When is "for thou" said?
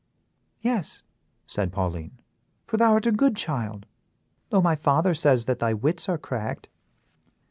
2.65-2.93